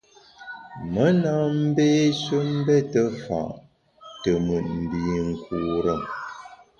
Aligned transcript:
Me 0.91 1.05
na 1.21 1.33
mbéshe 1.63 2.37
mbète 2.57 3.01
fa’ 3.21 3.41
te 4.21 4.31
mùt 4.45 4.65
mbinkure. 4.81 5.95